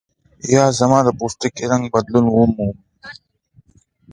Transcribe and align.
یا 0.53 0.63
زما 0.79 0.99
د 1.05 1.09
پوستکي 1.19 1.65
رنګ 1.71 1.83
بدلون 1.93 2.25
ومومي. 2.29 2.69